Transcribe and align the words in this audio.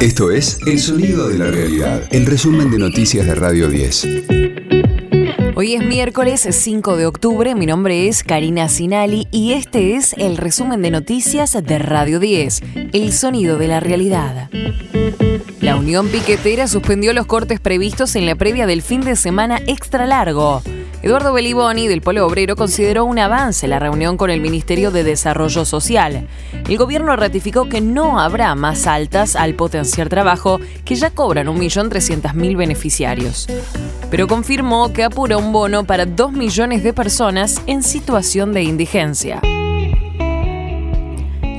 Esto 0.00 0.30
es 0.30 0.58
El 0.66 0.78
Sonido 0.78 1.26
de 1.26 1.38
la 1.38 1.46
Realidad, 1.46 2.02
el 2.10 2.26
resumen 2.26 2.70
de 2.70 2.78
noticias 2.78 3.24
de 3.24 3.34
Radio 3.34 3.68
10. 3.68 4.06
Hoy 5.54 5.74
es 5.74 5.82
miércoles 5.82 6.46
5 6.50 6.96
de 6.96 7.06
octubre, 7.06 7.54
mi 7.54 7.64
nombre 7.64 8.06
es 8.06 8.22
Karina 8.22 8.68
Sinali 8.68 9.26
y 9.30 9.52
este 9.52 9.96
es 9.96 10.12
el 10.18 10.36
resumen 10.36 10.82
de 10.82 10.90
noticias 10.90 11.56
de 11.62 11.78
Radio 11.78 12.20
10, 12.20 12.62
El 12.92 13.12
Sonido 13.14 13.56
de 13.56 13.68
la 13.68 13.80
Realidad. 13.80 14.50
La 15.60 15.76
Unión 15.76 16.08
Piquetera 16.08 16.68
suspendió 16.68 17.14
los 17.14 17.24
cortes 17.24 17.58
previstos 17.58 18.16
en 18.16 18.26
la 18.26 18.34
previa 18.34 18.66
del 18.66 18.82
fin 18.82 19.00
de 19.00 19.16
semana 19.16 19.60
extra 19.66 20.04
largo. 20.04 20.62
Eduardo 21.06 21.32
Beliboni 21.32 21.86
del 21.86 22.00
Polo 22.00 22.26
Obrero 22.26 22.56
consideró 22.56 23.04
un 23.04 23.20
avance 23.20 23.68
la 23.68 23.78
reunión 23.78 24.16
con 24.16 24.28
el 24.28 24.40
Ministerio 24.40 24.90
de 24.90 25.04
Desarrollo 25.04 25.64
Social. 25.64 26.26
El 26.68 26.76
gobierno 26.78 27.14
ratificó 27.14 27.68
que 27.68 27.80
no 27.80 28.18
habrá 28.18 28.52
más 28.56 28.88
altas 28.88 29.36
al 29.36 29.54
potenciar 29.54 30.08
trabajo, 30.08 30.58
que 30.84 30.96
ya 30.96 31.10
cobran 31.10 31.46
1.300.000 31.46 32.56
beneficiarios. 32.56 33.46
Pero 34.10 34.26
confirmó 34.26 34.92
que 34.92 35.04
apura 35.04 35.36
un 35.36 35.52
bono 35.52 35.84
para 35.84 36.06
2 36.06 36.32
millones 36.32 36.82
de 36.82 36.92
personas 36.92 37.62
en 37.68 37.84
situación 37.84 38.52
de 38.52 38.64
indigencia. 38.64 39.40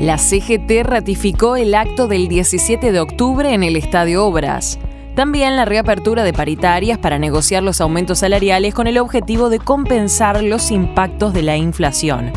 La 0.02 0.18
CGT 0.18 0.84
ratificó 0.84 1.56
el 1.56 1.74
acto 1.74 2.10
del 2.10 2.28
17 2.28 2.92
de 2.92 3.00
octubre 3.00 3.54
en 3.54 3.64
el 3.64 3.78
Estadio 3.78 4.26
Obras. 4.26 4.78
También 5.18 5.56
la 5.56 5.66
reapertura 5.66 6.24
de 6.24 6.32
paritarias 6.32 7.00
para 7.00 7.18
negociar 7.18 7.64
los 7.64 7.82
aumentos 7.82 8.20
salariales 8.20 8.76
con 8.76 8.86
el 8.86 9.00
objetivo 9.00 9.50
de 9.50 9.58
compensar 9.58 10.44
los 10.44 10.70
impactos 10.70 11.34
de 11.34 11.42
la 11.42 11.58
inflación. 11.58 12.32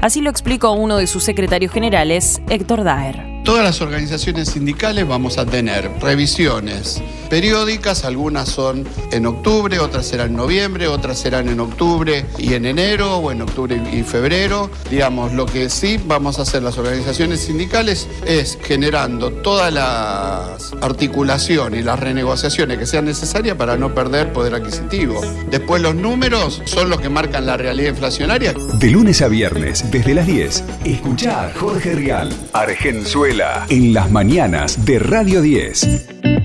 Así 0.00 0.20
lo 0.20 0.30
explicó 0.30 0.70
uno 0.70 0.96
de 0.96 1.08
sus 1.08 1.24
secretarios 1.24 1.72
generales, 1.72 2.40
Héctor 2.48 2.84
Daer. 2.84 3.42
Todas 3.42 3.64
las 3.64 3.80
organizaciones 3.80 4.50
sindicales 4.50 5.08
vamos 5.08 5.38
a 5.38 5.44
tener 5.44 5.90
revisiones 6.00 7.02
periódicas, 7.30 8.04
algunas 8.04 8.48
son 8.48 8.84
en 9.12 9.24
octubre, 9.24 9.78
otras 9.78 10.06
serán 10.06 10.30
en 10.30 10.36
noviembre, 10.36 10.88
otras 10.88 11.18
serán 11.18 11.48
en 11.48 11.60
octubre 11.60 12.26
y 12.36 12.54
en 12.54 12.66
enero 12.66 13.16
o 13.16 13.32
en 13.32 13.40
octubre 13.40 13.80
y 13.92 14.02
febrero. 14.02 14.70
Digamos, 14.90 15.32
lo 15.32 15.46
que 15.46 15.70
sí 15.70 15.98
vamos 16.04 16.38
a 16.38 16.42
hacer 16.42 16.62
las 16.62 16.76
organizaciones 16.76 17.40
sindicales 17.40 18.08
es 18.26 18.58
generando 18.62 19.30
todas 19.30 19.72
las 19.72 20.72
articulaciones 20.82 21.80
y 21.80 21.82
las 21.84 21.98
renegociaciones 22.00 22.78
que 22.78 22.86
sean 22.86 23.04
necesarias 23.04 23.56
para 23.56 23.76
no 23.76 23.94
perder 23.94 24.32
poder 24.32 24.54
adquisitivo. 24.54 25.20
Después 25.50 25.80
los 25.80 25.94
números 25.94 26.60
son 26.66 26.90
los 26.90 27.00
que 27.00 27.08
marcan 27.08 27.46
la 27.46 27.56
realidad 27.56 27.90
inflacionaria. 27.90 28.52
De 28.74 28.90
lunes 28.90 29.22
a 29.22 29.28
viernes, 29.28 29.88
desde 29.90 30.14
las 30.14 30.26
10, 30.26 30.64
escucha 30.84 31.44
a 31.46 31.52
Jorge 31.52 31.94
Rial, 31.94 32.32
Argenzuela, 32.52 33.66
en 33.68 33.94
las 33.94 34.10
mañanas 34.10 34.84
de 34.84 34.98
Radio 34.98 35.42
10. 35.42 36.39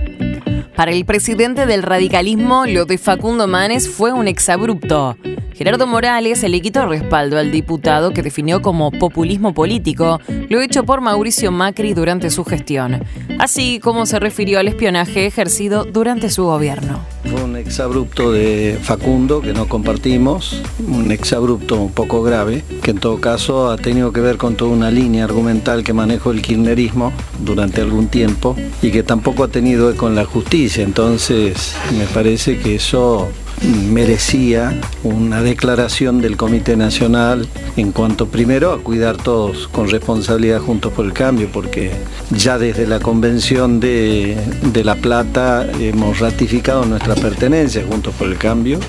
Para 0.76 0.92
el 0.92 1.06
presidente 1.06 1.66
del 1.66 1.84
radicalismo, 1.84 2.66
lo 2.66 2.86
de 2.86 2.98
Facundo 2.98 3.48
Manes 3.48 3.90
fue 3.90 4.12
un 4.12 4.28
exabrupto. 4.28 5.16
Gerardo 5.54 5.88
Morales 5.88 6.44
le 6.44 6.60
quitó 6.60 6.86
respaldo 6.86 7.40
al 7.40 7.50
diputado 7.50 8.12
que 8.12 8.22
definió 8.22 8.62
como 8.62 8.92
populismo 8.92 9.54
político 9.54 10.20
lo 10.50 10.60
hecho 10.60 10.84
por 10.84 11.00
Mauricio 11.00 11.50
Macri 11.50 11.94
durante 11.94 12.30
su 12.30 12.44
gestión, 12.44 13.06
así 13.40 13.80
como 13.80 14.06
se 14.06 14.20
refirió 14.20 14.60
al 14.60 14.68
espionaje 14.68 15.26
ejercido 15.26 15.86
durante 15.86 16.30
su 16.30 16.44
gobierno. 16.44 17.00
Exabrupto 17.66 18.32
de 18.32 18.78
Facundo 18.82 19.42
que 19.42 19.54
no 19.54 19.68
compartimos, 19.68 20.62
un 20.88 21.12
exabrupto 21.12 21.76
un 21.76 21.92
poco 21.92 22.22
grave, 22.24 22.64
que 22.82 22.92
en 22.92 23.00
todo 23.00 23.20
caso 23.20 23.72
ha 23.72 23.78
tenido 23.78 24.14
que 24.14 24.22
ver 24.22 24.38
con 24.38 24.56
toda 24.56 24.72
una 24.72 24.92
línea 24.92 25.24
argumental 25.24 25.84
que 25.84 25.94
manejó 25.94 26.32
el 26.32 26.42
kirchnerismo 26.42 27.12
durante 27.44 27.82
algún 27.82 28.08
tiempo 28.08 28.56
y 28.82 28.92
que 28.92 29.04
tampoco 29.04 29.44
ha 29.44 29.48
tenido 29.48 29.90
eco 29.90 30.08
en 30.08 30.16
la 30.16 30.26
justicia. 30.26 30.84
Entonces 30.84 31.76
me 31.98 32.06
parece 32.06 32.60
que 32.60 32.76
eso 32.76 33.28
merecía 33.64 34.80
una 35.04 35.42
declaración 35.42 36.22
del 36.22 36.38
Comité 36.38 36.76
Nacional 36.76 37.48
en 37.78 37.92
cuanto 37.92 38.28
primero 38.28 38.72
a 38.72 38.80
cuidar 38.82 39.18
todos 39.18 39.68
con 39.68 39.90
responsabilidad 39.90 40.60
juntos 40.60 40.94
por 40.94 41.06
el 41.06 41.14
cambio, 41.14 41.50
porque 41.52 41.92
ya 42.32 42.58
desde 42.58 42.88
la 42.88 43.00
convención 43.00 43.80
de, 43.80 44.38
de 44.74 44.84
La 44.84 44.96
Plata 44.96 45.68
hemos 45.80 46.20
ratificado 46.20 46.86
nuestra 46.86 47.16
pertenencia 47.16 47.86
juntos 47.88 48.14
por 48.18 48.28
el 48.28 48.38
cambio 48.38 48.80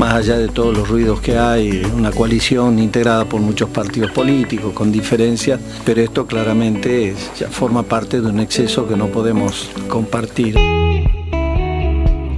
más 0.00 0.14
allá 0.14 0.38
de 0.38 0.48
todos 0.48 0.74
los 0.74 0.88
ruidos 0.88 1.20
que 1.20 1.36
hay, 1.36 1.82
una 1.94 2.10
coalición 2.10 2.78
integrada 2.78 3.26
por 3.26 3.40
muchos 3.42 3.68
partidos 3.68 4.10
políticos 4.12 4.72
con 4.72 4.90
diferencias, 4.90 5.60
pero 5.84 6.00
esto 6.00 6.26
claramente 6.26 7.14
ya 7.38 7.48
forma 7.48 7.82
parte 7.82 8.20
de 8.22 8.28
un 8.28 8.40
exceso 8.40 8.88
que 8.88 8.96
no 8.96 9.08
podemos 9.08 9.70
compartir. 9.88 10.56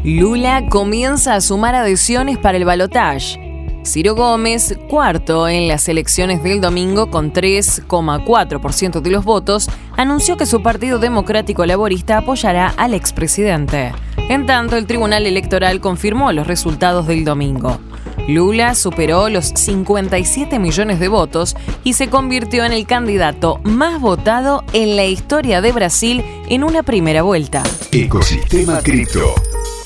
Lula 0.05 0.67
comienza 0.69 1.37
a 1.37 1.41
sumar 1.41 1.77
adhesiones 1.77 2.37
para 2.37 2.59
el 2.59 2.65
balotaje. 2.65 3.39
Ciro 3.85 4.17
Gómez, 4.17 4.77
cuarto 4.89 5.47
en 5.49 5.69
las 5.69 5.89
elecciones 5.89 6.43
del 6.43 6.61
domingo 6.61 7.09
con 7.09 7.33
3,4% 7.33 9.01
de 9.01 9.11
los 9.11 9.25
votos, 9.25 9.69
anunció 9.97 10.37
que 10.37 10.47
su 10.47 10.61
Partido 10.61 10.99
Democrático 10.99 11.65
Laborista 11.67 12.19
apoyará 12.19 12.75
al 12.77 12.95
expresidente. 12.95 13.93
En 14.29 14.45
tanto, 14.45 14.77
el 14.77 14.87
Tribunal 14.87 15.25
Electoral 15.25 15.81
confirmó 15.81 16.33
los 16.33 16.49
resultados 16.49 17.07
del 17.07 17.25
domingo. 17.25 17.79
Lula 18.27 18.75
superó 18.75 19.29
los 19.29 19.47
57 19.47 20.59
millones 20.59 20.99
de 20.99 21.09
votos 21.09 21.57
y 21.85 21.93
se 21.93 22.09
convirtió 22.09 22.65
en 22.65 22.73
el 22.73 22.87
candidato 22.87 23.61
más 23.62 24.01
votado 24.01 24.65
en 24.73 24.97
la 24.97 25.05
historia 25.07 25.61
de 25.61 25.71
Brasil 25.71 26.25
en 26.49 26.65
una 26.65 26.83
primera 26.83 27.23
vuelta. 27.23 27.62
Ecosistema 27.93 28.81
Cripto. 28.81 29.35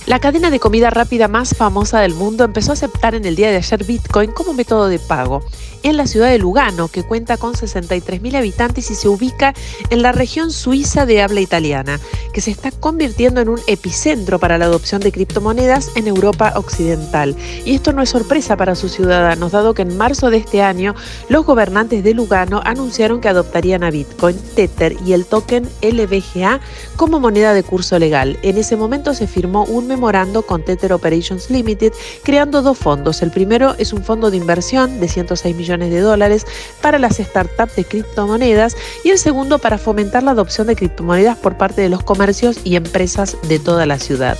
La 0.06 0.20
cadena 0.20 0.50
de 0.50 0.60
comida 0.60 0.88
rápida 0.90 1.26
más 1.26 1.56
famosa 1.56 1.98
del 1.98 2.14
mundo 2.14 2.44
empezó 2.44 2.70
a 2.70 2.74
aceptar 2.74 3.16
en 3.16 3.24
el 3.24 3.34
día 3.34 3.50
de 3.50 3.56
ayer 3.56 3.82
Bitcoin 3.82 4.30
como 4.30 4.52
método 4.52 4.86
de 4.86 5.00
pago 5.00 5.42
en 5.82 5.96
la 5.96 6.06
ciudad 6.06 6.30
de 6.30 6.38
Lugano, 6.38 6.88
que 6.88 7.04
cuenta 7.04 7.36
con 7.36 7.54
63.000 7.54 8.36
habitantes 8.36 8.90
y 8.90 8.94
se 8.94 9.08
ubica 9.08 9.54
en 9.90 10.02
la 10.02 10.12
región 10.12 10.50
suiza 10.50 11.06
de 11.06 11.22
habla 11.22 11.40
italiana, 11.40 12.00
que 12.32 12.40
se 12.40 12.50
está 12.50 12.70
convirtiendo 12.72 13.40
en 13.40 13.48
un 13.48 13.60
epicentro 13.66 14.38
para 14.38 14.58
la 14.58 14.64
adopción 14.64 15.00
de 15.00 15.12
criptomonedas 15.12 15.90
en 15.94 16.08
Europa 16.08 16.54
Occidental. 16.56 17.36
Y 17.64 17.76
esto 17.76 17.92
no 17.92 18.02
es 18.02 18.10
sorpresa 18.10 18.56
para 18.56 18.74
sus 18.74 18.92
ciudadanos, 18.92 19.52
dado 19.52 19.74
que 19.74 19.82
en 19.82 19.96
marzo 19.96 20.30
de 20.30 20.38
este 20.38 20.62
año 20.62 20.94
los 21.28 21.46
gobernantes 21.46 22.02
de 22.02 22.14
Lugano 22.14 22.62
anunciaron 22.64 23.20
que 23.20 23.28
adoptarían 23.28 23.84
a 23.84 23.90
Bitcoin, 23.90 24.36
Tether 24.56 24.96
y 25.06 25.12
el 25.12 25.24
token 25.24 25.68
LBGA 25.82 26.60
como 26.96 27.20
moneda 27.20 27.54
de 27.54 27.62
curso 27.62 27.98
legal. 27.98 28.38
En 28.42 28.58
ese 28.58 28.76
momento 28.76 29.14
se 29.14 29.26
firmó 29.26 29.64
un 29.64 29.86
memorando 29.96 30.42
con 30.42 30.62
Tether 30.62 30.92
Operations 30.92 31.48
Limited, 31.50 31.92
creando 32.22 32.60
dos 32.60 32.76
fondos. 32.76 33.22
El 33.22 33.30
primero 33.30 33.74
es 33.78 33.94
un 33.94 34.04
fondo 34.04 34.30
de 34.30 34.36
inversión 34.36 35.00
de 35.00 35.08
106 35.08 35.56
millones 35.56 35.90
de 35.90 36.00
dólares 36.00 36.44
para 36.82 36.98
las 36.98 37.16
startups 37.16 37.76
de 37.76 37.84
criptomonedas 37.84 38.76
y 39.04 39.10
el 39.10 39.18
segundo 39.18 39.58
para 39.58 39.78
fomentar 39.78 40.22
la 40.22 40.32
adopción 40.32 40.66
de 40.66 40.76
criptomonedas 40.76 41.38
por 41.38 41.56
parte 41.56 41.80
de 41.80 41.88
los 41.88 42.02
comercios 42.02 42.58
y 42.62 42.76
empresas 42.76 43.38
de 43.48 43.58
toda 43.58 43.86
la 43.86 43.98
ciudad. 43.98 44.36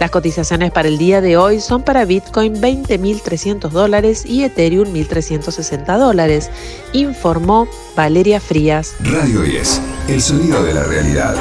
Las 0.00 0.10
cotizaciones 0.10 0.72
para 0.72 0.88
el 0.88 0.98
día 0.98 1.20
de 1.20 1.36
hoy 1.36 1.60
son 1.60 1.84
para 1.84 2.04
Bitcoin 2.04 2.60
20.300 2.60 3.70
dólares 3.70 4.26
y 4.26 4.42
Ethereum 4.42 4.92
1.360 4.92 5.98
dólares, 5.98 6.50
informó 6.92 7.68
Valeria 7.94 8.40
Frías. 8.40 8.94
Radio 9.00 9.42
10, 9.42 9.80
el 10.08 10.20
sonido 10.20 10.64
de 10.64 10.74
la 10.74 10.82
realidad. 10.82 11.36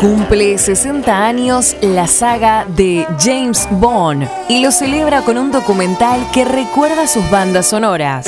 Cumple 0.00 0.56
60 0.56 1.26
años 1.26 1.76
la 1.82 2.06
saga 2.06 2.64
de 2.64 3.06
James 3.18 3.68
Bond 3.70 4.26
y 4.48 4.62
lo 4.62 4.72
celebra 4.72 5.20
con 5.20 5.36
un 5.36 5.52
documental 5.52 6.26
que 6.32 6.46
recuerda 6.46 7.06
sus 7.06 7.30
bandas 7.30 7.66
sonoras. 7.66 8.26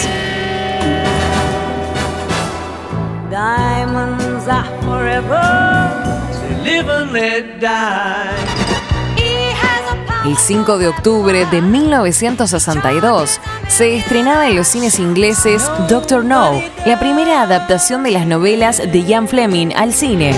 El 10.26 10.36
5 10.36 10.78
de 10.78 10.88
octubre 10.88 11.46
de 11.46 11.62
1962 11.62 13.40
se 13.68 13.96
estrenaba 13.96 14.46
en 14.46 14.56
los 14.56 14.68
cines 14.68 14.98
ingleses 14.98 15.62
Doctor 15.88 16.22
No, 16.22 16.62
la 16.84 17.00
primera 17.00 17.40
adaptación 17.40 18.02
de 18.02 18.10
las 18.10 18.26
novelas 18.26 18.76
de 18.76 19.04
Ian 19.04 19.26
Fleming 19.26 19.72
al 19.74 19.94
cine. 19.94 20.34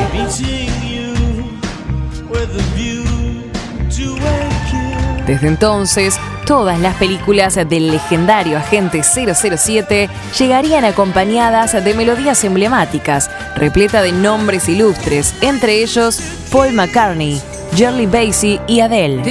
Desde 5.26 5.48
entonces, 5.48 6.18
todas 6.46 6.78
las 6.78 6.96
películas 6.96 7.54
del 7.54 7.90
legendario 7.90 8.58
agente 8.58 9.02
007 9.02 10.10
llegarían 10.38 10.84
acompañadas 10.84 11.72
de 11.72 11.94
melodías 11.94 12.44
emblemáticas, 12.44 13.30
repleta 13.56 14.02
de 14.02 14.12
nombres 14.12 14.68
ilustres, 14.68 15.34
entre 15.40 15.82
ellos 15.82 16.20
Paul 16.52 16.72
McCartney, 16.72 17.40
Shirley 17.74 18.06
Bassey 18.06 18.60
y 18.66 18.80
Adele. 18.80 19.22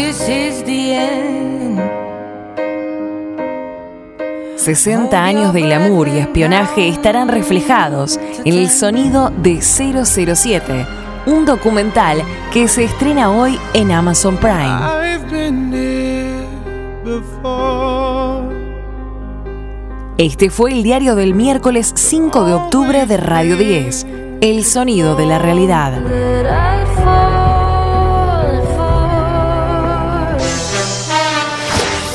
60 4.63 5.23
años 5.23 5.53
de 5.53 5.61
glamour 5.61 6.07
y 6.07 6.19
espionaje 6.19 6.87
estarán 6.87 7.27
reflejados 7.27 8.17
en 8.45 8.53
el 8.53 8.69
sonido 8.69 9.29
de 9.29 9.61
007, 9.61 10.85
un 11.25 11.45
documental 11.45 12.23
que 12.51 12.67
se 12.67 12.83
estrena 12.83 13.31
hoy 13.31 13.59
en 13.73 13.91
Amazon 13.91 14.37
Prime. 14.37 15.03
Este 20.17 20.49
fue 20.49 20.71
el 20.71 20.83
diario 20.83 21.15
del 21.15 21.33
miércoles 21.33 21.91
5 21.95 22.45
de 22.45 22.53
octubre 22.53 23.05
de 23.05 23.17
Radio 23.17 23.57
10, 23.57 24.05
El 24.41 24.63
sonido 24.63 25.15
de 25.15 25.25
la 25.25 25.39
realidad. 25.39 25.93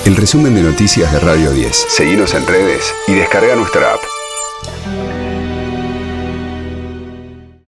El 0.05 0.17
resumen 0.17 0.55
de 0.55 0.63
noticias 0.63 1.13
de 1.13 1.21
Radio 1.21 1.51
10. 1.51 1.87
Seguimos 1.89 2.35
en 2.35 2.47
redes 2.47 2.95
y 3.09 3.15
descarga 3.15 3.55
nuestra 3.57 3.93
app. 3.95 4.18